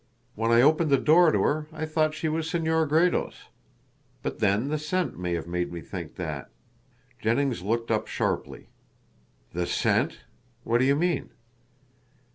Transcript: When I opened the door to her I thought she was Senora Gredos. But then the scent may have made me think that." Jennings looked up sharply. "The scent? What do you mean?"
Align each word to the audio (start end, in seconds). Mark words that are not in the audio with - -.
When 0.33 0.49
I 0.49 0.63
opened 0.63 0.89
the 0.89 0.97
door 0.97 1.31
to 1.31 1.43
her 1.43 1.67
I 1.71 1.85
thought 1.85 2.15
she 2.15 2.27
was 2.27 2.49
Senora 2.49 2.87
Gredos. 2.87 3.49
But 4.23 4.39
then 4.39 4.69
the 4.69 4.79
scent 4.79 5.19
may 5.19 5.35
have 5.35 5.45
made 5.45 5.71
me 5.71 5.79
think 5.81 6.15
that." 6.15 6.49
Jennings 7.19 7.61
looked 7.61 7.91
up 7.91 8.07
sharply. 8.07 8.69
"The 9.53 9.67
scent? 9.67 10.21
What 10.63 10.79
do 10.79 10.85
you 10.85 10.95
mean?" 10.95 11.29